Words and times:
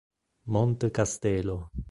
Monte 0.49 0.89
Castelo 0.89 1.69